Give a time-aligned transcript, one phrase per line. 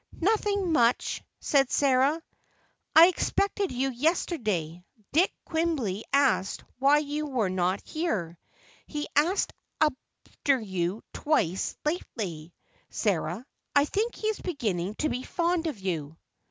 [0.19, 2.23] "Nothing much," said Sarah.
[2.95, 8.39] "I expected you yesterday; Dick Quimby asked why you were not here.
[8.87, 12.51] He's asked after you twice lately,
[12.89, 13.45] Sarah.
[13.75, 16.17] I think he's beginning to be fond of you."